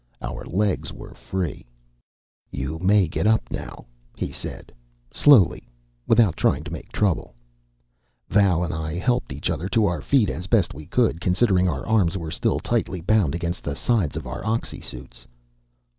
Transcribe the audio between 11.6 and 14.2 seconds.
our arms were still tightly bound against the sides